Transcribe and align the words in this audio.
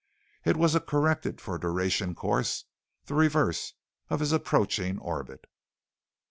It 0.45 0.57
was 0.57 0.73
a 0.73 0.79
corrected 0.79 1.39
for 1.39 1.59
duration 1.59 2.15
course, 2.15 2.65
the 3.05 3.13
reverse 3.13 3.75
of 4.09 4.19
his 4.19 4.31
approaching 4.31 4.97
orbit. 4.97 5.45